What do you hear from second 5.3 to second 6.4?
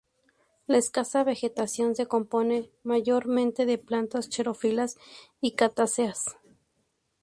y cactáceas.